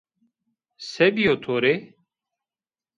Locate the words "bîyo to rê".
1.15-1.75